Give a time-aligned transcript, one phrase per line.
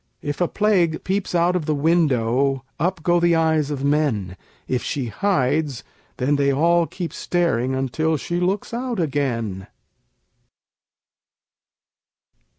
[0.23, 4.35] If a Plague peeps out of the window, Up go the eyes of men;
[4.67, 5.83] If she hides,
[6.17, 9.67] then they all keep staring Until she looks out again.